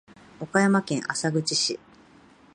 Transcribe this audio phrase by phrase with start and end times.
[0.39, 1.79] 岡山県浅口市